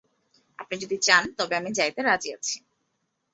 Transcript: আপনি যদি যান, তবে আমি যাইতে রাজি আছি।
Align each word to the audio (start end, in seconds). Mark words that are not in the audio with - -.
আপনি 0.59 0.75
যদি 0.77 0.95
যান, 1.01 1.23
তবে 1.37 1.53
আমি 1.55 1.69
যাইতে 1.71 1.99
রাজি 2.01 2.29
আছি। 2.33 2.57